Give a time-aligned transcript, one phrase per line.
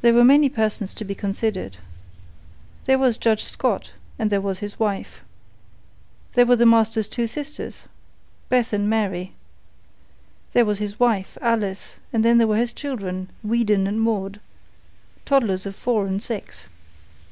[0.00, 1.78] There were many persons to be considered.
[2.86, 5.24] There was Judge Scott, and there was his wife.
[6.34, 7.86] There were the master's two sisters,
[8.48, 9.32] Beth and Mary.
[10.52, 14.38] There was his wife, Alice, and then there were his children, Weedon and Maud,
[15.24, 16.68] toddlers of four and six.